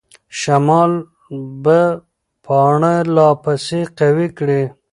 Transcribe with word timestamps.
شمال 0.39 0.91
به 1.63 1.79
پاڼه 2.45 2.93
لا 3.15 3.29
پسې 3.43 3.81
قوي 3.99 4.27
کړي. 4.37 4.63